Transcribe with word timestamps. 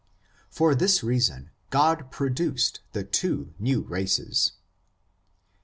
For 0.49 0.73
this 0.73 1.03
reason, 1.03 1.51
Grod 1.71 2.09
produced 2.09 2.79
the 2.93 3.03
two 3.03 3.53
new 3.59 3.81
races. 3.81 4.53